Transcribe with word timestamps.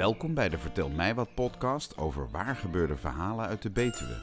Welkom 0.00 0.34
bij 0.34 0.48
de 0.48 0.58
Vertel 0.58 0.88
mij 0.88 1.14
wat 1.14 1.34
podcast 1.34 1.98
over 1.98 2.30
waar 2.30 2.56
gebeurde 2.56 2.96
verhalen 2.96 3.46
uit 3.46 3.62
de 3.62 3.70
Betuwe. 3.70 4.16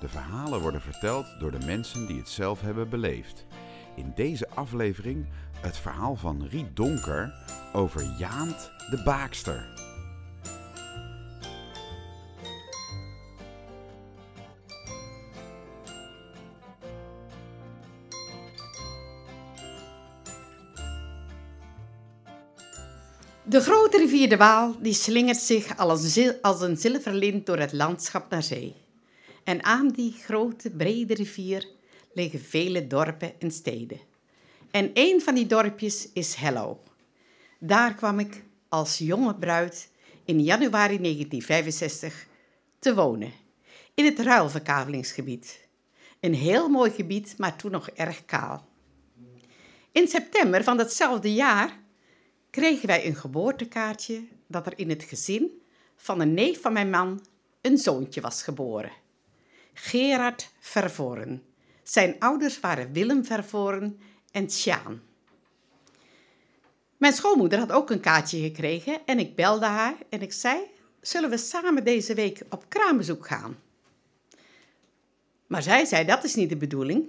De 0.00 0.08
verhalen 0.08 0.60
worden 0.60 0.80
verteld 0.80 1.26
door 1.38 1.50
de 1.50 1.66
mensen 1.66 2.06
die 2.06 2.18
het 2.18 2.28
zelf 2.28 2.60
hebben 2.60 2.88
beleefd. 2.88 3.46
In 3.96 4.12
deze 4.14 4.48
aflevering 4.48 5.26
het 5.60 5.78
verhaal 5.78 6.16
van 6.16 6.46
Riet 6.46 6.76
Donker 6.76 7.34
over 7.72 8.02
Jaant 8.18 8.70
de 8.90 9.02
Baakster. 9.04 9.77
De 23.48 23.60
grote 23.60 23.98
rivier 23.98 24.28
de 24.28 24.36
Waal 24.36 24.76
die 24.80 24.94
slingert 24.94 25.36
zich 25.36 25.76
als 25.76 26.60
een, 26.60 26.76
zilverlint 26.76 27.46
door 27.46 27.58
het 27.58 27.72
landschap 27.72 28.30
naar 28.30 28.42
zee. 28.42 28.74
En 29.44 29.64
aan 29.64 29.88
die 29.88 30.12
grote, 30.12 30.70
brede 30.70 31.14
rivier 31.14 31.68
liggen 32.12 32.40
vele 32.40 32.86
dorpen 32.86 33.32
en 33.40 33.50
steden. 33.50 34.00
En 34.70 34.90
een 34.94 35.20
van 35.20 35.34
die 35.34 35.46
dorpjes 35.46 36.08
is 36.12 36.34
Hello. 36.34 36.82
Daar 37.58 37.94
kwam 37.94 38.18
ik 38.18 38.42
als 38.68 38.98
jonge 38.98 39.34
bruid 39.34 39.90
in 40.24 40.40
januari 40.40 40.98
1965 41.00 42.26
te 42.78 42.94
wonen, 42.94 43.32
in 43.94 44.04
het 44.04 44.18
ruilverkavelingsgebied. 44.18 45.68
Een 46.20 46.34
heel 46.34 46.68
mooi 46.68 46.90
gebied, 46.90 47.34
maar 47.38 47.56
toen 47.56 47.70
nog 47.70 47.90
erg 47.90 48.24
kaal. 48.24 48.68
In 49.92 50.08
september 50.08 50.64
van 50.64 50.76
datzelfde 50.76 51.34
jaar 51.34 51.86
kregen 52.50 52.86
wij 52.86 53.06
een 53.06 53.16
geboortekaartje 53.16 54.26
dat 54.46 54.66
er 54.66 54.78
in 54.78 54.88
het 54.88 55.02
gezin 55.02 55.62
van 55.96 56.20
een 56.20 56.34
neef 56.34 56.60
van 56.60 56.72
mijn 56.72 56.90
man 56.90 57.24
een 57.60 57.78
zoontje 57.78 58.20
was 58.20 58.42
geboren. 58.42 58.92
Gerard 59.74 60.50
Vervoren. 60.58 61.42
Zijn 61.82 62.16
ouders 62.18 62.60
waren 62.60 62.92
Willem 62.92 63.24
Vervoren 63.24 64.00
en 64.30 64.50
Sjaan. 64.50 65.02
Mijn 66.96 67.12
schoonmoeder 67.12 67.58
had 67.58 67.72
ook 67.72 67.90
een 67.90 68.00
kaartje 68.00 68.40
gekregen 68.40 69.00
en 69.06 69.18
ik 69.18 69.34
belde 69.34 69.66
haar 69.66 69.96
en 70.08 70.22
ik 70.22 70.32
zei: 70.32 70.58
Zullen 71.00 71.30
we 71.30 71.36
samen 71.36 71.84
deze 71.84 72.14
week 72.14 72.42
op 72.50 72.64
kraambezoek 72.68 73.26
gaan? 73.26 73.58
Maar 75.46 75.62
zij 75.62 75.84
zei: 75.84 76.04
Dat 76.04 76.24
is 76.24 76.34
niet 76.34 76.48
de 76.48 76.56
bedoeling. 76.56 77.06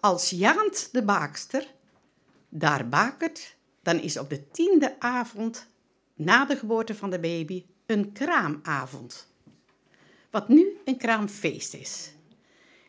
Als 0.00 0.30
Jaant 0.30 0.88
de 0.92 1.02
Baakster 1.02 1.66
daar 2.48 2.88
bakert, 2.88 3.56
dan 3.84 4.00
is 4.00 4.18
op 4.18 4.30
de 4.30 4.50
tiende 4.50 5.00
avond 5.00 5.66
na 6.14 6.44
de 6.44 6.56
geboorte 6.56 6.94
van 6.94 7.10
de 7.10 7.18
baby 7.18 7.64
een 7.86 8.12
kraamavond. 8.12 9.32
Wat 10.30 10.48
nu 10.48 10.76
een 10.84 10.96
kraamfeest 10.96 11.74
is. 11.74 12.12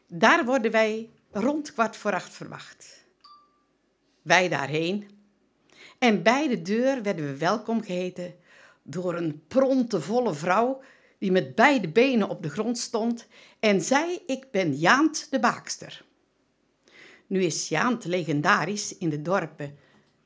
Daar 0.08 0.46
worden 0.46 0.72
wij 0.72 1.10
rond 1.32 1.74
kwart 1.74 1.96
voor 1.96 2.14
acht 2.14 2.34
verwacht. 2.34 3.06
Wij 4.22 4.50
daarheen. 4.50 5.10
En 5.98 6.24
bij 6.24 6.48
de 6.48 6.62
deur 6.62 7.02
werden 7.04 7.26
we 7.26 7.38
welkom 7.38 7.84
geheten 7.84 8.36
door 8.84 9.16
een 9.16 9.44
prontevolle 9.48 10.34
vrouw 10.34 10.82
die 11.18 11.32
met 11.32 11.56
beide 11.56 11.88
benen 11.88 12.30
op 12.30 12.44
de 12.44 12.50
grond 12.50 12.78
stond 12.78 13.28
en 13.60 13.82
zei: 13.82 14.20
Ik 14.26 14.52
ben 14.52 14.76
Jaant 14.76 15.28
de 15.32 15.40
Baakster. 15.40 16.06
Nu 17.28 17.44
is 17.44 17.70
Jaant 17.70 18.06
legendarisch 18.06 18.98
in 18.98 19.10
de 19.10 19.22
dorpen 19.22 19.78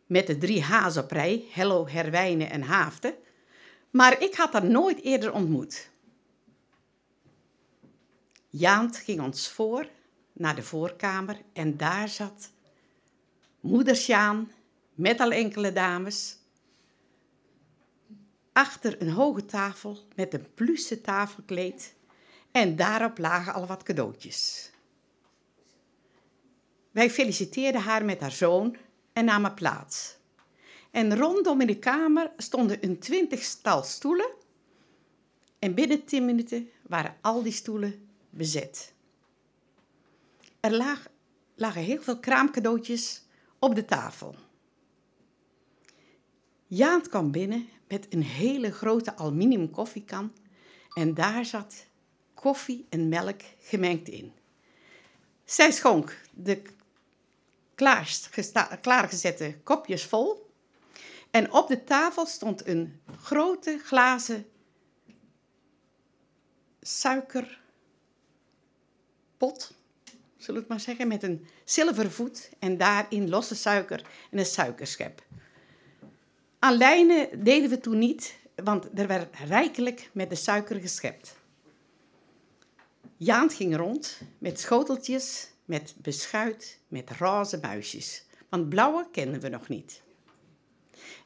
met 0.09 0.27
de 0.27 0.37
drie 0.37 0.63
H's 0.63 0.97
op 0.97 1.11
rij, 1.11 1.45
Hello, 1.51 1.87
Herwijnen 1.87 2.49
en 2.49 2.61
Haafden. 2.61 3.15
Maar 3.89 4.21
ik 4.21 4.35
had 4.35 4.53
haar 4.53 4.65
nooit 4.65 5.01
eerder 5.01 5.33
ontmoet. 5.33 5.89
Jaant 8.49 8.97
ging 8.97 9.21
ons 9.21 9.49
voor 9.49 9.89
naar 10.33 10.55
de 10.55 10.63
voorkamer 10.63 11.41
en 11.53 11.77
daar 11.77 12.07
zat 12.07 12.51
moeder 13.59 13.95
Sjaan 13.95 14.51
met 14.93 15.19
al 15.19 15.31
enkele 15.31 15.73
dames. 15.73 16.37
Achter 18.53 19.01
een 19.01 19.11
hoge 19.11 19.45
tafel 19.45 19.97
met 20.15 20.33
een 20.33 20.53
pluche 20.53 21.01
tafelkleed 21.01 21.95
en 22.51 22.75
daarop 22.75 23.17
lagen 23.17 23.53
al 23.53 23.65
wat 23.65 23.83
cadeautjes. 23.83 24.71
Wij 26.91 27.09
feliciteerden 27.09 27.81
haar 27.81 28.05
met 28.05 28.19
haar 28.19 28.31
zoon 28.31 28.77
en 29.13 29.25
namen 29.25 29.53
plaats. 29.53 30.17
En 30.91 31.17
rondom 31.17 31.61
in 31.61 31.67
de 31.67 31.79
kamer 31.79 32.31
stonden 32.37 32.83
een 32.83 32.99
twintigtal 32.99 33.83
stoelen. 33.83 34.29
En 35.59 35.73
binnen 35.73 36.05
tien 36.05 36.25
minuten 36.25 36.69
waren 36.87 37.15
al 37.21 37.43
die 37.43 37.51
stoelen 37.51 38.09
bezet. 38.29 38.93
Er 40.59 40.75
lag, 40.75 41.07
lagen 41.55 41.81
heel 41.81 42.01
veel 42.01 42.19
kraamcadeautjes 42.19 43.23
op 43.59 43.75
de 43.75 43.85
tafel. 43.85 44.35
Jaant 46.67 47.09
kwam 47.09 47.31
binnen 47.31 47.67
met 47.87 48.07
een 48.09 48.23
hele 48.23 48.71
grote 48.71 49.15
aluminium 49.15 49.71
koffiekan. 49.71 50.33
En 50.93 51.13
daar 51.13 51.45
zat 51.45 51.85
koffie 52.33 52.85
en 52.89 53.09
melk 53.09 53.41
gemengd 53.59 54.07
in. 54.07 54.33
Zij 55.43 55.71
schonk 55.71 56.21
de 56.33 56.61
klaargezette 58.81 59.57
kopjes 59.63 60.05
vol. 60.05 60.47
En 61.31 61.51
op 61.51 61.67
de 61.67 61.83
tafel 61.83 62.25
stond 62.25 62.67
een 62.67 63.01
grote 63.21 63.79
glazen 63.83 64.45
suikerpot, 66.81 67.57
zullen 70.37 70.53
we 70.53 70.59
het 70.59 70.67
maar 70.67 70.79
zeggen, 70.79 71.07
met 71.07 71.23
een 71.23 71.47
zilveren 71.63 72.11
voet 72.11 72.49
en 72.59 72.77
daarin 72.77 73.29
losse 73.29 73.55
suiker 73.55 74.05
en 74.31 74.37
een 74.37 74.45
suikerschep. 74.45 75.23
Aan 76.59 76.77
lijnen 76.77 77.43
deden 77.43 77.69
we 77.69 77.79
toen 77.79 77.97
niet, 77.97 78.35
want 78.55 78.99
er 78.99 79.07
werd 79.07 79.35
rijkelijk 79.35 80.09
met 80.13 80.29
de 80.29 80.35
suiker 80.35 80.79
geschept. 80.79 81.37
Jaant 83.17 83.53
ging 83.53 83.75
rond 83.75 84.21
met 84.37 84.59
schoteltjes, 84.59 85.51
met 85.69 85.95
beschuit, 85.97 86.79
met 86.87 87.09
roze 87.11 87.59
muisjes. 87.61 88.25
Want 88.49 88.69
blauwe 88.69 89.07
kenden 89.11 89.41
we 89.41 89.49
nog 89.49 89.67
niet. 89.67 90.01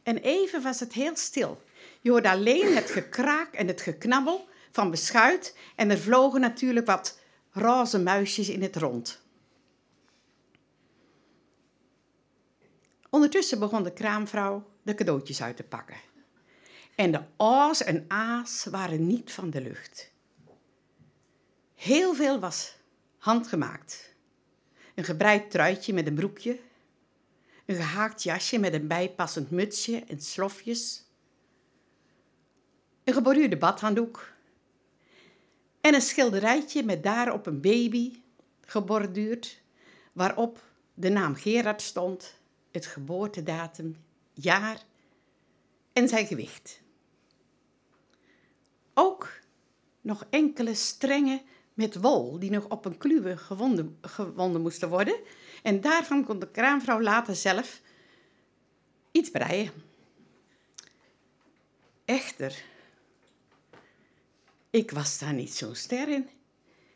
En 0.03 0.17
even 0.17 0.61
was 0.61 0.79
het 0.79 0.93
heel 0.93 1.15
stil. 1.15 1.63
Je 2.01 2.09
hoorde 2.09 2.29
alleen 2.29 2.75
het 2.75 2.91
gekraak 2.91 3.53
en 3.53 3.67
het 3.67 3.81
geknabbel 3.81 4.47
van 4.71 4.91
beschuit. 4.91 5.57
En 5.75 5.89
er 5.89 5.99
vlogen 5.99 6.41
natuurlijk 6.41 6.85
wat 6.85 7.19
roze 7.51 7.99
muisjes 7.99 8.49
in 8.49 8.61
het 8.61 8.75
rond. 8.75 9.21
Ondertussen 13.09 13.59
begon 13.59 13.83
de 13.83 13.93
kraamvrouw 13.93 14.69
de 14.81 14.95
cadeautjes 14.95 15.41
uit 15.41 15.55
te 15.55 15.63
pakken. 15.63 15.97
En 16.95 17.11
de 17.11 17.21
O's 17.37 17.83
en 17.83 18.05
A's 18.07 18.65
waren 18.65 19.07
niet 19.07 19.31
van 19.31 19.49
de 19.49 19.61
lucht. 19.61 20.11
Heel 21.75 22.13
veel 22.13 22.39
was 22.39 22.75
handgemaakt. 23.17 24.12
Een 24.93 25.03
gebreid 25.03 25.51
truitje 25.51 25.93
met 25.93 26.07
een 26.07 26.15
broekje. 26.15 26.59
Een 27.65 27.75
gehaakt 27.75 28.23
jasje 28.23 28.59
met 28.59 28.73
een 28.73 28.87
bijpassend 28.87 29.51
mutsje 29.51 30.03
en 30.07 30.21
slofjes. 30.21 31.03
Een 33.03 33.13
geborduurde 33.13 33.57
badhanddoek. 33.57 34.31
En 35.81 35.93
een 35.93 36.01
schilderijtje 36.01 36.83
met 36.83 37.03
daarop 37.03 37.45
een 37.45 37.61
baby, 37.61 38.21
geborduurd, 38.61 39.61
waarop 40.13 40.63
de 40.93 41.09
naam 41.09 41.35
Gerard 41.35 41.81
stond, 41.81 42.35
het 42.71 42.85
geboortedatum, 42.85 43.97
jaar 44.33 44.83
en 45.93 46.07
zijn 46.07 46.27
gewicht. 46.27 46.81
Ook 48.93 49.29
nog 50.01 50.25
enkele 50.29 50.73
strengen 50.73 51.41
met 51.73 51.95
wol 51.95 52.39
die 52.39 52.51
nog 52.51 52.67
op 52.69 52.85
een 52.85 52.97
kluwe 52.97 53.37
gewonden, 53.37 53.97
gewonden 54.01 54.61
moesten 54.61 54.89
worden. 54.89 55.15
En 55.63 55.81
daarvan 55.81 56.25
kon 56.25 56.39
de 56.39 56.51
kraamvrouw 56.51 57.01
later 57.01 57.35
zelf 57.35 57.81
iets 59.11 59.29
breien. 59.29 59.71
Echter, 62.05 62.63
ik 64.69 64.91
was 64.91 65.19
daar 65.19 65.33
niet 65.33 65.53
zo'n 65.53 65.75
ster 65.75 66.09
in. 66.09 66.29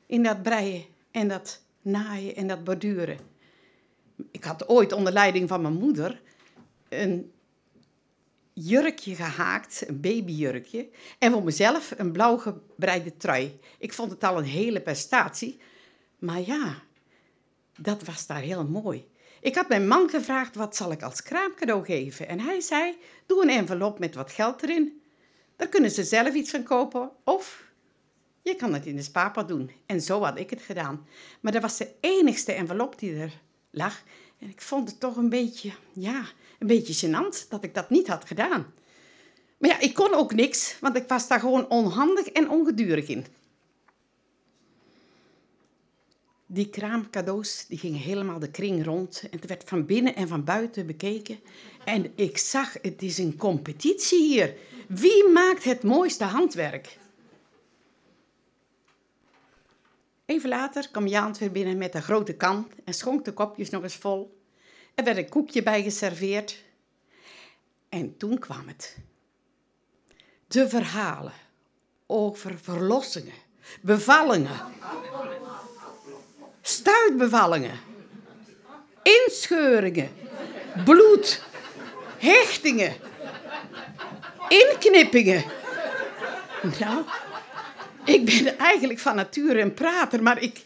In 0.05 0.23
dat 0.23 0.43
breien 0.43 0.85
en 1.11 1.27
dat 1.27 1.61
naaien 1.81 2.35
en 2.35 2.47
dat 2.47 2.63
borduren. 2.63 3.19
Ik 4.31 4.43
had 4.43 4.67
ooit 4.67 4.91
onder 4.91 5.13
leiding 5.13 5.47
van 5.47 5.61
mijn 5.61 5.73
moeder 5.73 6.21
een 6.89 7.31
jurkje 8.59 9.15
gehaakt, 9.15 9.83
een 9.87 10.01
babyjurkje. 10.01 10.89
En 11.19 11.31
voor 11.31 11.43
mezelf 11.43 11.93
een 11.97 12.11
blauw 12.11 12.37
gebreide 12.37 13.17
trui. 13.17 13.59
Ik 13.79 13.93
vond 13.93 14.11
het 14.11 14.23
al 14.23 14.37
een 14.37 14.43
hele 14.43 14.81
prestatie. 14.81 15.59
Maar 16.19 16.41
ja, 16.41 16.81
dat 17.79 18.03
was 18.03 18.27
daar 18.27 18.41
heel 18.41 18.65
mooi. 18.65 19.07
Ik 19.41 19.55
had 19.55 19.69
mijn 19.69 19.87
man 19.87 20.09
gevraagd, 20.09 20.55
wat 20.55 20.75
zal 20.75 20.91
ik 20.91 21.01
als 21.01 21.23
kraamcadeau 21.23 21.85
geven? 21.85 22.27
En 22.27 22.39
hij 22.39 22.61
zei, 22.61 22.97
doe 23.25 23.41
een 23.41 23.49
envelop 23.49 23.99
met 23.99 24.15
wat 24.15 24.31
geld 24.31 24.63
erin. 24.63 25.01
Daar 25.55 25.67
kunnen 25.67 25.91
ze 25.91 26.03
zelf 26.03 26.33
iets 26.33 26.51
van 26.51 26.63
kopen 26.63 27.11
of 27.23 27.65
je 28.41 28.55
kan 28.55 28.73
het 28.73 28.85
in 28.85 28.95
de 28.95 29.01
spaarpot 29.01 29.47
doen. 29.47 29.71
En 29.85 30.01
zo 30.01 30.23
had 30.23 30.39
ik 30.39 30.49
het 30.49 30.61
gedaan. 30.61 31.07
Maar 31.39 31.51
dat 31.51 31.61
was 31.61 31.77
de 31.77 31.93
enigste 31.99 32.51
envelop 32.51 32.99
die 32.99 33.15
er 33.15 33.41
lag. 33.71 34.03
En 34.39 34.49
ik 34.49 34.61
vond 34.61 34.89
het 34.89 34.99
toch 34.99 35.15
een 35.15 35.29
beetje, 35.29 35.71
ja, 35.93 36.25
een 36.59 36.67
beetje 36.67 37.07
gênant 37.07 37.47
dat 37.49 37.63
ik 37.63 37.73
dat 37.73 37.89
niet 37.89 38.07
had 38.07 38.25
gedaan. 38.25 38.73
Maar 39.57 39.69
ja, 39.69 39.79
ik 39.79 39.93
kon 39.93 40.13
ook 40.13 40.33
niks, 40.33 40.77
want 40.79 40.95
ik 40.95 41.07
was 41.07 41.27
daar 41.27 41.39
gewoon 41.39 41.69
onhandig 41.69 42.27
en 42.27 42.49
ongedurig 42.49 43.07
in. 43.07 43.25
Die 46.45 46.69
kraamcadeaus 46.69 47.65
die 47.67 47.77
gingen 47.77 47.99
helemaal 47.99 48.39
de 48.39 48.51
kring 48.51 48.85
rond. 48.85 49.23
En 49.31 49.39
het 49.39 49.47
werd 49.47 49.63
van 49.65 49.85
binnen 49.85 50.15
en 50.15 50.27
van 50.27 50.43
buiten 50.43 50.85
bekeken. 50.85 51.39
En 51.85 52.11
ik 52.15 52.37
zag, 52.37 52.73
het 52.81 53.01
is 53.01 53.17
een 53.17 53.37
competitie 53.37 54.27
hier. 54.27 54.53
Wie 54.87 55.27
maakt 55.27 55.63
het 55.63 55.83
mooiste 55.83 56.23
handwerk? 56.23 56.97
Even 60.27 60.49
later 60.49 60.89
kwam 60.91 61.07
Jaant 61.07 61.37
weer 61.37 61.51
binnen 61.51 61.77
met 61.77 61.95
een 61.95 62.01
grote 62.01 62.33
kan 62.33 62.71
en 62.85 62.93
schonk 62.93 63.25
de 63.25 63.33
kopjes 63.33 63.69
nog 63.69 63.83
eens 63.83 63.95
vol. 63.95 64.41
Er 64.95 65.03
werd 65.03 65.17
een 65.17 65.29
koekje 65.29 65.63
bij 65.63 65.83
geserveerd. 65.83 66.63
En 67.89 68.17
toen 68.17 68.39
kwam 68.39 68.67
het. 68.67 68.97
De 70.47 70.69
verhalen 70.69 71.33
over 72.05 72.57
verlossingen, 72.59 73.33
bevallingen, 73.81 74.59
stuitbevallingen, 76.61 77.79
inscheuringen, 79.03 80.09
bloed, 80.85 81.43
hechtingen, 82.17 82.95
inknippingen. 84.47 85.43
Nou, 86.79 87.03
ik 88.07 88.25
ben 88.25 88.57
eigenlijk 88.57 88.99
van 88.99 89.15
nature 89.15 89.61
een 89.61 89.73
prater, 89.73 90.23
maar 90.23 90.41
ik, 90.41 90.61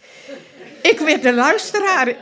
ik 0.82 1.00
werd 1.00 1.22
de 1.22 1.34
luisteraar. 1.34 2.16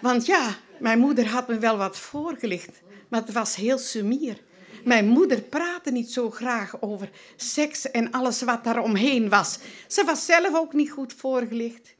Want 0.00 0.26
ja, 0.26 0.56
mijn 0.78 0.98
moeder 0.98 1.26
had 1.26 1.48
me 1.48 1.58
wel 1.58 1.76
wat 1.76 1.98
voorgelicht, 1.98 2.82
maar 3.08 3.20
het 3.20 3.32
was 3.32 3.56
heel 3.56 3.78
sumier. 3.78 4.38
Mijn 4.84 5.06
moeder 5.06 5.40
praatte 5.40 5.90
niet 5.90 6.12
zo 6.12 6.30
graag 6.30 6.82
over 6.82 7.10
seks 7.36 7.90
en 7.90 8.10
alles 8.10 8.42
wat 8.42 8.64
daar 8.64 8.82
omheen 8.82 9.28
was. 9.28 9.58
Ze 9.86 10.04
was 10.04 10.24
zelf 10.24 10.54
ook 10.54 10.72
niet 10.72 10.90
goed 10.90 11.12
voorgelicht. 11.12 11.94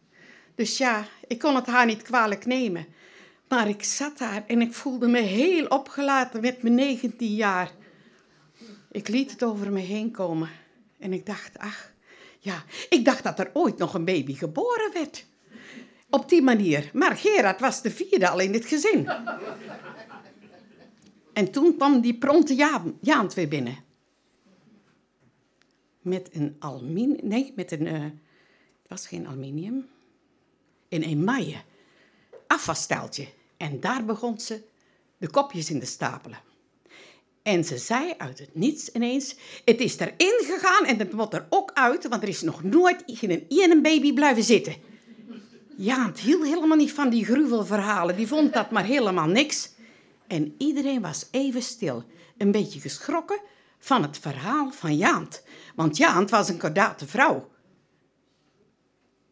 Dus 0.54 0.78
ja, 0.78 1.04
ik 1.26 1.38
kon 1.38 1.54
het 1.54 1.66
haar 1.66 1.86
niet 1.86 2.02
kwalijk 2.02 2.46
nemen. 2.46 2.86
Maar 3.48 3.68
ik 3.68 3.82
zat 3.82 4.18
daar 4.18 4.44
en 4.46 4.60
ik 4.60 4.72
voelde 4.72 5.08
me 5.08 5.20
heel 5.20 5.66
opgelaten 5.66 6.40
met 6.40 6.62
mijn 6.62 6.74
19 6.74 7.34
jaar. 7.34 7.70
Ik 8.90 9.08
liet 9.08 9.30
het 9.30 9.42
over 9.42 9.72
me 9.72 9.80
heen 9.80 10.10
komen 10.10 10.50
en 10.98 11.12
ik 11.12 11.26
dacht, 11.26 11.58
ach, 11.58 11.92
ja, 12.40 12.64
ik 12.88 13.04
dacht 13.04 13.22
dat 13.22 13.38
er 13.38 13.50
ooit 13.52 13.78
nog 13.78 13.94
een 13.94 14.04
baby 14.04 14.34
geboren 14.34 14.92
werd. 14.92 15.26
Op 16.10 16.28
die 16.28 16.42
manier. 16.42 16.90
Maar 16.92 17.16
Gerard 17.16 17.60
was 17.60 17.82
de 17.82 17.90
vierde 17.90 18.28
al 18.28 18.38
in 18.38 18.52
het 18.52 18.64
gezin. 18.64 19.10
En 21.32 21.50
toen 21.50 21.76
kwam 21.76 22.00
die 22.00 22.18
pronte 22.18 22.54
Jaan, 22.54 22.98
Jaant 23.00 23.34
weer 23.34 23.48
binnen. 23.48 23.84
Met 26.00 26.28
een 26.32 26.56
aluminium... 26.58 27.28
Nee, 27.28 27.52
met 27.56 27.72
een... 27.72 27.86
Het 27.86 28.88
was 28.88 29.06
geen 29.06 29.26
aluminium. 29.26 29.88
Een 30.88 31.02
emaille. 31.02 31.62
Afwassteltje. 32.46 33.28
En 33.56 33.80
daar 33.80 34.04
begon 34.04 34.40
ze 34.40 34.62
de 35.18 35.30
kopjes 35.30 35.70
in 35.70 35.80
te 35.80 35.86
stapelen. 35.86 36.38
En 37.42 37.64
ze 37.64 37.78
zei 37.78 38.14
uit 38.16 38.38
het 38.38 38.54
niets 38.54 38.92
ineens: 38.92 39.36
Het 39.64 39.80
is 39.80 39.98
erin 39.98 40.40
gegaan 40.44 40.84
en 40.84 40.98
het 40.98 41.12
moet 41.12 41.34
er 41.34 41.46
ook 41.48 41.59
uit, 41.80 42.08
want 42.08 42.22
er 42.22 42.28
is 42.28 42.42
nog 42.42 42.62
nooit 42.62 43.02
in 43.48 43.70
een 43.70 43.82
baby 43.82 44.12
blijven 44.12 44.42
zitten. 44.42 44.74
Ja, 45.76 46.06
het 46.06 46.20
hield 46.20 46.44
helemaal 46.44 46.76
niet 46.76 46.92
van 46.92 47.10
die 47.10 47.24
gruwelverhalen. 47.24 48.16
Die 48.16 48.26
vond 48.26 48.52
dat 48.52 48.70
maar 48.70 48.84
helemaal 48.84 49.26
niks. 49.26 49.70
En 50.26 50.54
iedereen 50.58 51.00
was 51.00 51.26
even 51.30 51.62
stil, 51.62 52.04
een 52.36 52.50
beetje 52.50 52.80
geschrokken 52.80 53.40
van 53.78 54.02
het 54.02 54.18
verhaal 54.18 54.70
van 54.70 54.96
Jaant. 54.96 55.42
Want 55.74 55.96
Jaant 55.96 56.30
was 56.30 56.48
een 56.48 56.58
kordate 56.58 57.06
vrouw. 57.06 57.48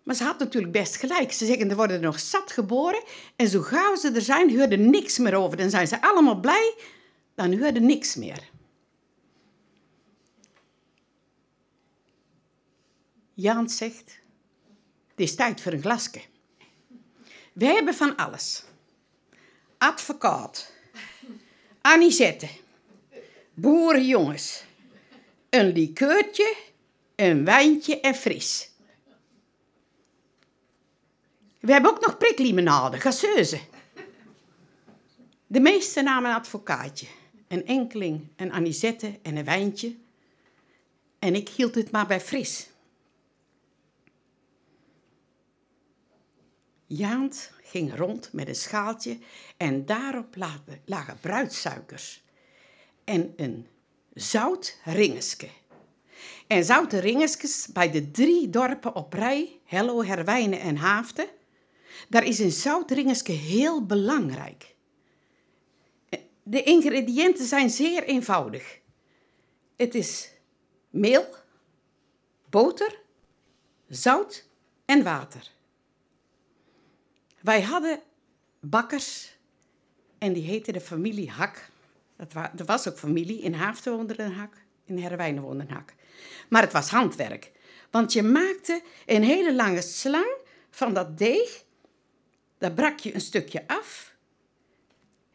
Maar 0.02 0.14
ze 0.14 0.24
had 0.24 0.38
natuurlijk 0.38 0.72
best 0.72 0.96
gelijk. 0.96 1.32
Ze 1.32 1.46
zeggen, 1.46 1.70
er 1.70 1.76
worden 1.76 2.00
nog 2.00 2.20
zat 2.20 2.52
geboren. 2.52 3.02
En 3.36 3.48
zo 3.48 3.60
gauw 3.60 3.96
ze 3.96 4.10
er 4.10 4.20
zijn, 4.20 4.58
hoorden 4.58 4.90
niks 4.90 5.18
meer 5.18 5.34
over. 5.34 5.56
Dan 5.56 5.70
zijn 5.70 5.86
ze 5.86 6.02
allemaal 6.02 6.40
blij 6.40 6.74
dan 7.34 7.58
hoorde 7.58 7.80
niks 7.80 8.14
meer. 8.14 8.50
Jan 13.40 13.68
zegt, 13.68 14.18
het 15.08 15.20
is 15.20 15.34
tijd 15.34 15.60
voor 15.60 15.72
een 15.72 15.80
glasje. 15.80 16.20
We 17.52 17.64
hebben 17.64 17.94
van 17.94 18.16
alles. 18.16 18.64
Advocaat, 19.78 20.72
Anisette, 21.80 22.48
boerenjongens, 23.54 24.64
een 25.50 25.72
likeurtje, 25.72 26.56
een 27.14 27.44
wijntje 27.44 28.00
en 28.00 28.14
fris. 28.14 28.70
We 31.60 31.72
hebben 31.72 31.90
ook 31.90 32.06
nog 32.06 32.18
priklimonade, 32.18 33.00
gaseuze. 33.00 33.60
De 35.46 35.60
meeste 35.60 36.02
namen 36.02 36.30
een 36.30 36.36
advocaatje 36.36 37.06
een 37.48 37.66
enkeling, 37.66 38.26
een 38.36 38.52
anisette 38.52 39.18
en 39.22 39.36
een 39.36 39.44
wijntje. 39.44 39.96
En 41.18 41.34
ik 41.34 41.48
hield 41.48 41.74
het 41.74 41.90
maar 41.90 42.06
bij 42.06 42.20
fris. 42.20 42.68
Jaant 46.88 47.50
ging 47.62 47.96
rond 47.96 48.32
met 48.32 48.48
een 48.48 48.54
schaaltje 48.54 49.18
en 49.56 49.86
daarop 49.86 50.36
lagen 50.84 51.18
bruidsuikers 51.20 52.22
en 53.04 53.32
een 53.36 53.66
zout 54.14 54.78
ringeske. 54.84 55.48
En 56.46 56.64
zoute 56.64 56.98
ringesjes 56.98 57.66
bij 57.72 57.90
de 57.90 58.10
drie 58.10 58.50
dorpen 58.50 58.94
op 58.94 59.12
rij, 59.12 59.60
Hello, 59.64 60.04
Herwijnen 60.04 60.60
en 60.60 60.76
Haafden, 60.76 61.28
daar 62.08 62.24
is 62.24 62.38
een 62.38 62.50
zout 62.50 62.90
ringeske 62.90 63.32
heel 63.32 63.86
belangrijk. 63.86 64.74
De 66.42 66.62
ingrediënten 66.62 67.46
zijn 67.46 67.70
zeer 67.70 68.04
eenvoudig. 68.04 68.78
Het 69.76 69.94
is 69.94 70.30
meel, 70.90 71.26
boter, 72.50 73.00
zout 73.88 74.48
en 74.84 75.02
water. 75.02 75.56
Wij 77.48 77.62
hadden 77.62 78.00
bakkers 78.60 79.36
en 80.18 80.32
die 80.32 80.42
heette 80.42 80.72
de 80.72 80.80
familie 80.80 81.30
Hak. 81.30 81.70
Dat 82.16 82.34
er 82.34 82.64
was 82.64 82.88
ook 82.88 82.98
familie, 82.98 83.40
in 83.40 83.54
Haafden 83.54 83.92
woonde 83.92 84.20
een 84.22 84.32
hak, 84.32 84.64
in 84.84 84.98
Herwijnen 84.98 85.42
woonde 85.42 85.64
een 85.64 85.70
hak. 85.70 85.94
Maar 86.48 86.62
het 86.62 86.72
was 86.72 86.88
handwerk, 86.88 87.52
want 87.90 88.12
je 88.12 88.22
maakte 88.22 88.82
een 89.06 89.22
hele 89.22 89.54
lange 89.54 89.82
slang 89.82 90.36
van 90.70 90.94
dat 90.94 91.18
deeg. 91.18 91.64
Daar 92.58 92.72
brak 92.72 92.98
je 92.98 93.14
een 93.14 93.20
stukje 93.20 93.66
af 93.66 94.14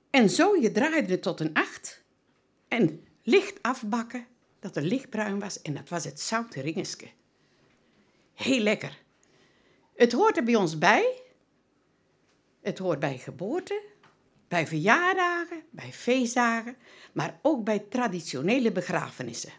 en 0.10 0.29
zo 0.29 0.55
je 0.55 0.72
draaide 0.72 1.12
het 1.12 1.22
tot 1.22 1.39
een 1.39 1.53
acht 1.53 2.03
en 2.67 3.08
licht 3.24 3.62
afbakken 3.62 4.27
dat 4.60 4.75
het 4.75 4.84
lichtbruin 4.84 5.39
was 5.39 5.62
en 5.62 5.74
dat 5.74 5.89
was 5.89 6.03
het 6.03 6.20
zoute 6.20 6.62
ringeske. 6.62 7.08
Heel 8.34 8.62
lekker. 8.62 9.01
Het 9.96 10.12
hoort 10.12 10.38
er 10.38 10.43
bij 10.43 10.55
ons 10.55 10.77
bij. 10.77 11.23
Het 12.63 12.77
hoort 12.77 13.00
bij 13.00 13.17
geboorte, 13.17 13.82
bij 14.48 14.67
verjaardagen, 14.67 15.62
bij 15.70 15.91
feestdagen, 15.91 16.75
maar 17.13 17.39
ook 17.41 17.63
bij 17.63 17.79
traditionele 17.79 18.72
begrafenissen. 18.72 19.51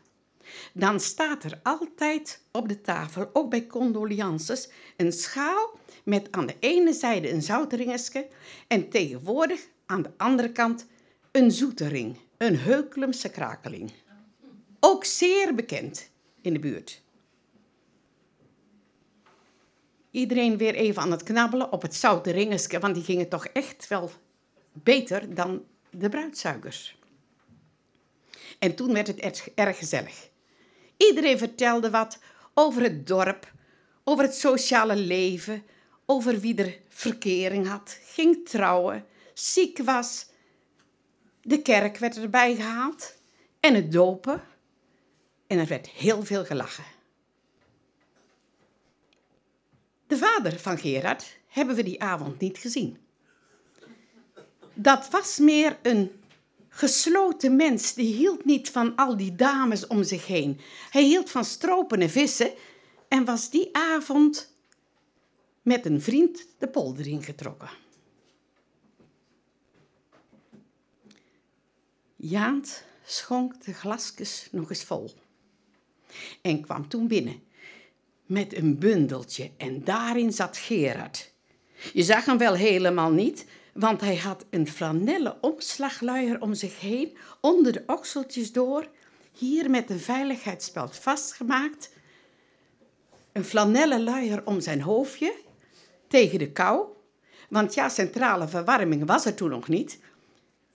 Dan 0.73 1.01
staat 1.01 1.45
er 1.45 1.61
altijd 1.63 2.41
op 2.53 2.69
de 2.69 2.81
tafel, 2.81 3.31
ook 3.33 3.51
bij 3.51 3.67
condolences, 3.67 4.69
een 4.97 5.13
schaal 5.13 5.79
met 6.05 6.29
aan 6.31 6.47
de 6.47 6.57
ene 6.61 6.93
zijde 6.93 7.31
een 7.31 7.43
zoutringeske 7.43 8.27
en 8.69 8.89
tegenwoordig 8.89 9.61
aan 9.87 10.03
de 10.03 10.11
andere 10.17 10.53
kant 10.53 10.87
een 11.31 11.51
zoetering, 11.51 12.17
een 12.37 12.57
Heukelumse 12.59 13.31
krakeling. 13.31 13.93
Ook 14.81 15.05
zeer 15.05 15.55
bekend 15.55 16.11
in 16.41 16.53
de 16.53 16.59
buurt. 16.59 17.03
Iedereen 20.15 20.57
weer 20.57 20.75
even 20.75 21.03
aan 21.03 21.11
het 21.11 21.23
knabbelen 21.23 21.73
op 21.73 21.83
het 21.83 21.95
zoute 21.95 22.31
ringeske, 22.31 22.79
want 22.79 22.95
die 22.95 23.05
gingen 23.05 23.29
toch 23.29 23.47
echt 23.47 23.89
wel 23.89 24.11
beter 24.73 25.35
dan 25.35 25.65
de 25.91 26.09
bruidsuikers. 26.09 26.99
En 28.59 28.75
toen 28.75 28.93
werd 28.93 29.07
het 29.07 29.51
erg 29.55 29.79
gezellig. 29.79 30.29
Iedereen 30.97 31.39
vertelde 31.39 31.91
wat 31.91 32.19
over 32.55 32.83
het 32.83 33.07
dorp, 33.07 33.53
over 34.05 34.25
het 34.25 34.35
sociale 34.35 34.97
leven, 34.97 35.63
over 36.07 36.41
wie 36.41 36.57
er 36.57 36.79
verkering 36.89 37.69
had, 37.69 37.99
ging 38.05 38.49
trouwen 38.49 39.07
ziek 39.33 39.79
was. 39.79 40.27
De 41.43 41.63
kerk 41.63 41.99
werd 41.99 42.17
erbij 42.17 42.55
gehaald 42.55 43.17
en 43.61 43.75
het 43.75 43.93
dopen. 43.93 44.43
en 45.47 45.59
er 45.59 45.67
werd 45.67 45.89
heel 45.89 46.25
veel 46.25 46.45
gelachen. 46.45 46.94
De 50.07 50.17
vader 50.17 50.59
van 50.59 50.79
Gerard 50.79 51.39
hebben 51.47 51.77
we 51.77 51.83
die 51.83 52.03
avond 52.03 52.41
niet 52.41 52.59
gezien. 52.59 52.99
Dat 54.75 55.11
was 55.11 55.39
meer 55.39 55.79
een 55.83 56.11
gesloten 56.69 57.57
mens. 57.57 57.95
Die 57.95 58.15
hield 58.15 58.45
niet 58.45 58.71
van 58.71 58.97
al 58.97 59.17
die 59.17 59.35
dames 59.35 59.87
om 59.87 60.03
zich 60.03 60.27
heen. 60.27 60.61
Hij 60.91 61.03
hield 61.03 61.31
van 61.31 61.45
stropen 61.45 62.01
en 62.01 62.11
vissen 62.11 62.53
en 63.09 63.25
was 63.25 63.51
die 63.51 63.69
avond 63.73 64.53
met 65.63 65.87
een 65.87 66.03
vriend 66.03 66.47
de 66.59 66.69
polder 66.69 67.07
ingetrokken. 67.07 67.71
Jaant 72.17 72.85
schonk 73.05 73.65
de 73.65 73.73
glasjes 73.73 74.49
nog 74.51 74.71
eens 74.71 74.85
vol 74.85 75.11
en 76.43 76.63
kwam 76.63 76.89
toen 76.89 77.09
binnen 77.09 77.43
met 78.27 78.57
een 78.57 78.79
bundeltje 78.79 79.51
en 79.57 79.85
daarin 79.85 80.33
zat 80.33 80.57
Gerard. 80.57 81.33
Je 81.93 82.03
zag 82.03 82.25
hem 82.25 82.39
wel 82.39 82.55
helemaal 82.55 83.11
niet, 83.11 83.47
want 83.73 84.01
hij 84.01 84.17
had 84.17 84.45
een 84.51 84.69
flanellen 84.69 85.43
omslagluier 85.43 86.41
om 86.41 86.55
zich 86.55 86.81
heen, 86.81 87.17
onder 87.41 87.73
de 87.73 87.83
okseltjes 87.87 88.53
door, 88.53 88.89
hier 89.33 89.71
met 89.71 89.91
een 89.91 90.01
veiligheidsspeld 90.01 90.97
vastgemaakt. 90.97 91.91
Een 93.33 93.45
flanellen 93.45 94.03
luier 94.03 94.47
om 94.47 94.61
zijn 94.61 94.81
hoofdje, 94.81 95.35
tegen 96.09 96.39
de 96.39 96.53
kou, 96.53 96.87
want 97.49 97.75
ja, 97.75 97.89
centrale 97.89 98.49
verwarming 98.49 99.07
was 99.07 99.27
er 99.27 99.35
toen 99.35 99.51
nog 99.51 99.69
niet. 99.69 99.99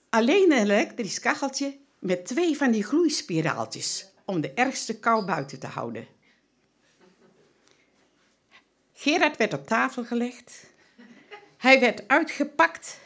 Alleen 0.10 0.52
een 0.52 0.58
elektrisch 0.58 1.20
kacheltje 1.20 1.78
met 2.00 2.26
twee 2.26 2.58
van 2.58 2.72
die 2.72 2.84
groeispiraaltjes 2.84 4.08
om 4.26 4.42
de 4.42 4.54
ergste 4.54 5.00
kou 5.00 5.26
buiten 5.26 5.60
te 5.60 5.68
houden. 5.68 6.08
Gerard 9.02 9.38
werd 9.38 9.54
op 9.54 9.68
tafel 9.68 10.04
gelegd. 10.06 10.66
Hij 11.58 11.80
werd 11.80 12.08
uitgepakt. 12.08 13.00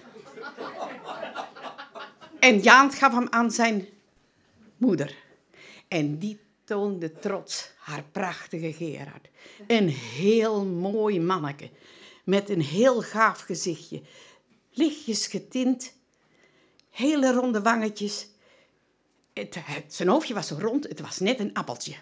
En 2.39 2.59
Jaan 2.59 2.91
gaf 2.91 3.13
hem 3.13 3.27
aan 3.29 3.51
zijn 3.51 3.87
moeder. 4.77 5.15
En 5.87 6.17
die 6.17 6.39
toonde 6.63 7.11
trots 7.11 7.71
haar 7.77 8.03
prachtige 8.11 8.73
Gerard. 8.73 9.29
Een 9.67 9.87
heel 9.89 10.65
mooi 10.65 11.19
manneke. 11.19 11.69
Met 12.23 12.49
een 12.49 12.61
heel 12.61 13.01
gaaf 13.01 13.41
gezichtje. 13.41 14.01
Lichtjes 14.71 15.27
getint. 15.27 15.93
Hele 16.89 17.33
ronde 17.33 17.61
wangetjes. 17.61 18.27
Het, 19.33 19.57
zijn 19.87 20.09
hoofdje 20.09 20.33
was 20.33 20.49
rond, 20.49 20.87
het 20.87 20.99
was 20.99 21.19
net 21.19 21.39
een 21.39 21.53
appeltje. 21.53 21.95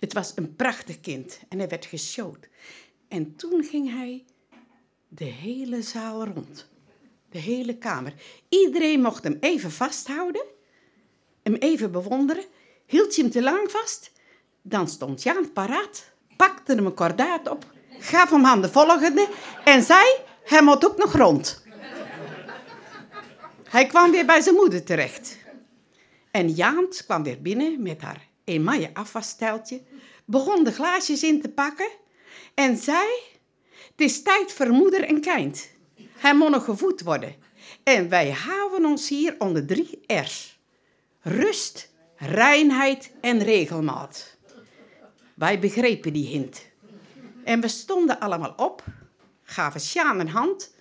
Het 0.00 0.12
was 0.12 0.32
een 0.34 0.56
prachtig 0.56 1.00
kind 1.00 1.40
en 1.48 1.58
hij 1.58 1.68
werd 1.68 1.86
geshowd. 1.86 2.48
En 3.08 3.36
toen 3.36 3.64
ging 3.64 3.90
hij 3.90 4.24
de 5.08 5.24
hele 5.24 5.82
zaal 5.82 6.24
rond. 6.24 6.68
De 7.30 7.38
hele 7.38 7.76
kamer. 7.76 8.12
Iedereen 8.48 9.00
mocht 9.00 9.24
hem 9.24 9.36
even 9.40 9.70
vasthouden, 9.70 10.44
hem 11.42 11.54
even 11.54 11.90
bewonderen. 11.90 12.44
Hield 12.86 13.14
je 13.14 13.22
hem 13.22 13.30
te 13.30 13.42
lang 13.42 13.70
vast, 13.70 14.12
dan 14.62 14.88
stond 14.88 15.22
Jaan 15.22 15.52
paraat, 15.52 16.10
pakte 16.36 16.74
hem 16.74 16.86
een 16.86 16.94
kordaat 16.94 17.48
op, 17.48 17.72
gaf 17.98 18.30
hem 18.30 18.46
aan 18.46 18.62
de 18.62 18.68
volgende 18.68 19.28
en 19.64 19.82
zei, 19.82 20.04
hij 20.44 20.62
moet 20.62 20.86
ook 20.86 20.96
nog 20.96 21.12
rond. 21.12 21.66
Hij 23.64 23.86
kwam 23.86 24.10
weer 24.10 24.26
bij 24.26 24.40
zijn 24.40 24.54
moeder 24.54 24.84
terecht. 24.84 25.36
En 26.30 26.50
Jaant 26.50 27.04
kwam 27.04 27.22
weer 27.22 27.42
binnen 27.42 27.82
met 27.82 28.00
haar 28.00 28.28
emaille 28.44 28.90
afwasstijltje, 28.94 29.82
begon 30.24 30.64
de 30.64 30.72
glaasjes 30.72 31.22
in 31.22 31.40
te 31.40 31.48
pakken 31.48 31.88
en 32.58 32.76
zei: 32.76 33.06
Het 33.70 34.00
is 34.00 34.22
tijd 34.22 34.52
voor 34.52 34.68
moeder 34.68 35.04
en 35.04 35.20
kind. 35.20 35.70
Hij 36.12 36.34
moet 36.34 36.50
nog 36.50 36.64
gevoed 36.64 37.02
worden. 37.02 37.34
En 37.82 38.08
wij 38.08 38.30
houden 38.30 38.84
ons 38.84 39.08
hier 39.08 39.34
onder 39.38 39.66
drie 39.66 40.00
R's: 40.06 40.58
rust, 41.20 41.92
reinheid 42.16 43.10
en 43.20 43.42
regelmaat. 43.42 44.36
Wij 45.34 45.58
begrepen 45.58 46.12
die 46.12 46.26
hint. 46.26 46.66
En 47.44 47.60
we 47.60 47.68
stonden 47.68 48.20
allemaal 48.20 48.54
op, 48.56 48.84
gaven 49.42 49.80
Sjaan 49.80 50.20
een 50.20 50.28
hand, 50.28 50.74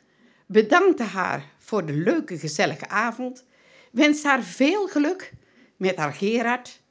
bedankten 0.46 1.08
haar 1.08 1.52
voor 1.58 1.86
de 1.86 1.94
leuke, 1.94 2.38
gezellige 2.38 2.88
avond, 2.88 3.46
wensten 3.92 4.30
haar 4.30 4.44
veel 4.44 4.88
geluk 4.88 5.34
met 5.76 5.96
haar 5.96 6.14
Gerard 6.14 6.82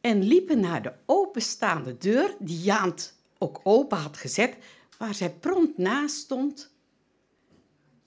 en 0.00 0.22
liepen 0.22 0.60
naar 0.60 0.82
de 0.82 0.92
openstaande 1.06 1.98
deur 1.98 2.34
die 2.38 2.58
Jaant 2.58 3.18
ook 3.42 3.60
open 3.62 3.98
had 3.98 4.16
gezet, 4.16 4.56
waar 4.98 5.14
zij 5.14 5.30
prompt 5.30 5.78
naast 5.78 6.16
stond. 6.16 6.72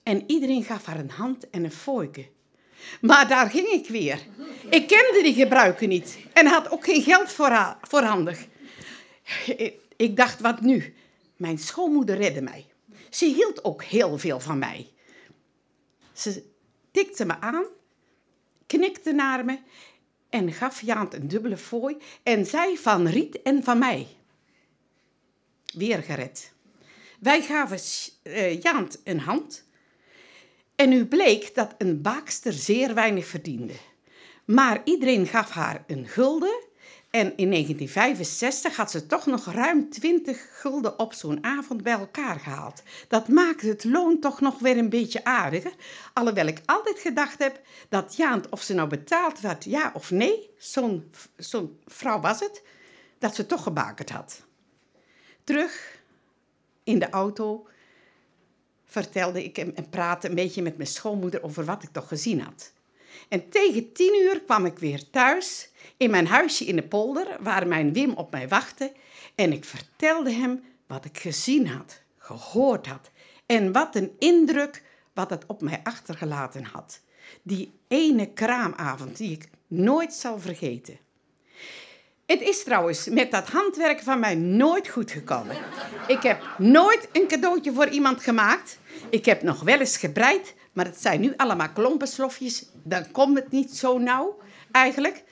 En 0.02 0.24
iedereen 0.26 0.64
gaf 0.64 0.84
haar 0.84 0.98
een 0.98 1.10
hand 1.10 1.50
en 1.50 1.64
een 1.64 1.72
fooike. 1.72 2.28
Maar 3.00 3.28
daar 3.28 3.50
ging 3.50 3.66
ik 3.66 3.88
weer. 3.88 4.26
Ik 4.70 4.86
kende 4.86 5.20
die 5.22 5.34
gebruiken 5.34 5.88
niet 5.88 6.18
en 6.32 6.46
had 6.46 6.70
ook 6.70 6.84
geen 6.84 7.02
geld 7.02 7.28
voor 7.32 7.76
voorhandig. 7.82 8.46
Ik 9.96 10.16
dacht, 10.16 10.40
wat 10.40 10.60
nu? 10.60 10.94
Mijn 11.36 11.58
schoonmoeder 11.58 12.16
redde 12.16 12.42
mij. 12.42 12.66
Ze 13.10 13.24
hield 13.24 13.64
ook 13.64 13.84
heel 13.84 14.18
veel 14.18 14.40
van 14.40 14.58
mij. 14.58 14.88
Ze 16.12 16.42
tikte 16.90 17.24
me 17.24 17.40
aan, 17.40 17.64
knikte 18.66 19.12
naar 19.12 19.44
me 19.44 19.58
en 20.28 20.52
gaf 20.52 20.80
Jaant 20.80 21.14
een 21.14 21.28
dubbele 21.28 21.56
fooi 21.56 21.96
en 22.22 22.46
zei 22.46 22.78
van 22.78 23.06
Riet 23.06 23.42
en 23.42 23.64
van 23.64 23.78
mij 23.78 24.08
weer 25.74 26.02
gered. 26.02 26.52
Wij 27.20 27.42
gaven 27.42 27.78
uh, 28.22 28.60
Jaant 28.60 29.00
een 29.04 29.20
hand 29.20 29.64
en 30.76 30.88
nu 30.88 31.06
bleek 31.06 31.54
dat 31.54 31.74
een 31.78 32.02
baakster 32.02 32.52
zeer 32.52 32.94
weinig 32.94 33.26
verdiende. 33.26 33.74
Maar 34.44 34.80
iedereen 34.84 35.26
gaf 35.26 35.50
haar 35.50 35.84
een 35.86 36.06
gulden 36.06 36.62
en 37.10 37.36
in 37.36 37.50
1965 37.50 38.76
had 38.76 38.90
ze 38.90 39.06
toch 39.06 39.26
nog 39.26 39.52
ruim 39.52 39.90
20 39.90 40.48
gulden 40.52 40.98
op 40.98 41.12
zo'n 41.12 41.44
avond 41.44 41.82
bij 41.82 41.92
elkaar 41.92 42.40
gehaald. 42.40 42.82
Dat 43.08 43.28
maakte 43.28 43.66
het 43.66 43.84
loon 43.84 44.20
toch 44.20 44.40
nog 44.40 44.58
weer 44.58 44.78
een 44.78 44.88
beetje 44.88 45.24
aardiger. 45.24 45.72
Alhoewel 46.12 46.46
ik 46.46 46.60
altijd 46.64 46.98
gedacht 46.98 47.38
heb 47.38 47.60
dat 47.88 48.16
Jaant, 48.16 48.48
of 48.48 48.62
ze 48.62 48.74
nou 48.74 48.88
betaald 48.88 49.40
werd, 49.40 49.64
ja 49.64 49.90
of 49.94 50.10
nee, 50.10 50.50
zo'n 50.58 51.10
zo'n 51.36 51.78
vrouw 51.86 52.20
was 52.20 52.40
het, 52.40 52.62
dat 53.18 53.34
ze 53.34 53.46
toch 53.46 53.62
gebakerd 53.62 54.10
had. 54.10 54.42
Terug 55.44 56.02
in 56.84 56.98
de 56.98 57.10
auto 57.10 57.66
vertelde 58.84 59.44
ik 59.44 59.58
en 59.58 59.88
praatte 59.90 60.28
een 60.28 60.34
beetje 60.34 60.62
met 60.62 60.76
mijn 60.76 60.88
schoonmoeder 60.88 61.42
over 61.42 61.64
wat 61.64 61.82
ik 61.82 61.88
toch 61.92 62.08
gezien 62.08 62.40
had. 62.40 62.72
En 63.28 63.48
tegen 63.48 63.92
tien 63.92 64.20
uur 64.22 64.40
kwam 64.40 64.66
ik 64.66 64.78
weer 64.78 65.10
thuis 65.10 65.70
in 65.96 66.10
mijn 66.10 66.26
huisje 66.26 66.64
in 66.64 66.76
de 66.76 66.82
polder, 66.82 67.36
waar 67.40 67.66
mijn 67.66 67.92
Wim 67.92 68.12
op 68.12 68.30
mij 68.30 68.48
wachtte. 68.48 68.92
En 69.34 69.52
ik 69.52 69.64
vertelde 69.64 70.30
hem 70.30 70.64
wat 70.86 71.04
ik 71.04 71.18
gezien 71.18 71.66
had, 71.68 72.00
gehoord 72.18 72.86
had. 72.86 73.10
En 73.46 73.72
wat 73.72 73.96
een 73.96 74.12
indruk 74.18 74.82
wat 75.12 75.30
het 75.30 75.46
op 75.46 75.60
mij 75.60 75.80
achtergelaten 75.82 76.64
had. 76.64 77.00
Die 77.42 77.72
ene 77.88 78.32
kraamavond 78.32 79.16
die 79.16 79.32
ik 79.32 79.48
nooit 79.66 80.12
zal 80.12 80.40
vergeten. 80.40 80.98
Het 82.26 82.40
is 82.40 82.64
trouwens 82.64 83.08
met 83.08 83.30
dat 83.30 83.48
handwerk 83.48 84.02
van 84.02 84.20
mij 84.20 84.34
nooit 84.34 84.88
goed 84.88 85.10
gekomen. 85.10 85.56
Ik 86.06 86.22
heb 86.22 86.42
nooit 86.58 87.08
een 87.12 87.26
cadeautje 87.26 87.72
voor 87.72 87.88
iemand 87.88 88.22
gemaakt. 88.22 88.78
Ik 89.10 89.24
heb 89.24 89.42
nog 89.42 89.60
wel 89.60 89.78
eens 89.78 89.96
gebreid, 89.96 90.54
maar 90.72 90.84
het 90.84 91.00
zijn 91.00 91.20
nu 91.20 91.32
allemaal 91.36 91.72
klompenslofjes. 91.72 92.66
Dan 92.82 93.10
komt 93.10 93.38
het 93.38 93.50
niet 93.50 93.76
zo 93.76 93.98
nauw, 93.98 94.38
eigenlijk. 94.70 95.24